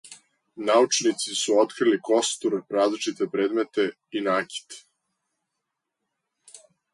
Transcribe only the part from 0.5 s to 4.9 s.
Научници су открили костур, различите предмете и накит.